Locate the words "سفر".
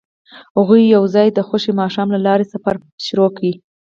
2.53-2.75